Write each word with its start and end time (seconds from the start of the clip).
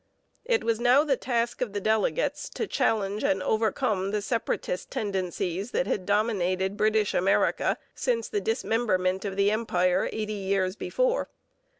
It 0.45 0.63
was 0.63 0.79
now 0.79 1.03
the 1.03 1.15
task 1.15 1.61
of 1.61 1.73
the 1.73 1.79
delegates 1.79 2.49
to 2.55 2.65
challenge 2.65 3.23
and 3.23 3.43
overcome 3.43 4.09
the 4.09 4.23
separatist 4.23 4.89
tendencies 4.89 5.69
that 5.69 5.85
had 5.85 6.07
dominated 6.07 6.75
British 6.75 7.13
America 7.13 7.77
since 7.93 8.27
the 8.27 8.41
dismemberment 8.41 9.25
of 9.25 9.35
the 9.35 9.51
Empire 9.51 10.09
eighty 10.11 10.33
years 10.33 10.75
before. 10.75 11.29